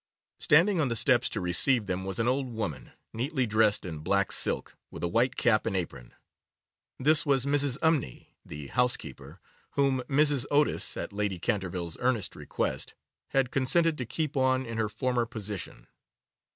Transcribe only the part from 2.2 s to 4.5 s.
old woman, neatly dressed in black